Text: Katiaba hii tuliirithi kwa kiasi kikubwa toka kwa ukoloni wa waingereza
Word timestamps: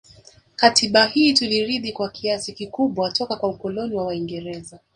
Katiaba 0.55 1.05
hii 1.05 1.33
tuliirithi 1.33 1.91
kwa 1.93 2.09
kiasi 2.09 2.53
kikubwa 2.53 3.11
toka 3.11 3.35
kwa 3.35 3.49
ukoloni 3.49 3.95
wa 3.95 4.05
waingereza 4.05 4.79